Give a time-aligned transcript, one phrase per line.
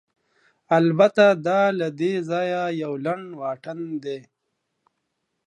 [0.77, 4.19] البته، دا له دې ځایه یو لنډ واټن دی.